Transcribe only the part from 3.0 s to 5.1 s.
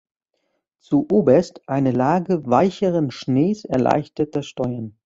Schnees erleichtert das Steuern.